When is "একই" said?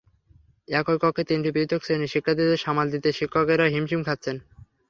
0.67-0.97